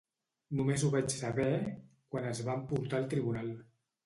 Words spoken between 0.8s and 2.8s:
ho vaig saber quan es van